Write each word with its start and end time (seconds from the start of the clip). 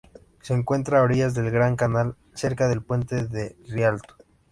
Se 0.41 0.55
encuentra 0.55 0.97
a 0.97 1.03
orillas 1.03 1.35
del 1.35 1.51
Gran 1.51 1.75
Canal 1.75 2.15
cerca 2.33 2.67
del 2.67 2.81
puente 2.81 3.27
de 3.27 3.55
Rialto. 3.67 4.15